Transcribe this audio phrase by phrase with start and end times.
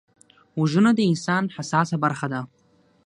[0.57, 2.41] غوږونه د انسان حساسه برخه ده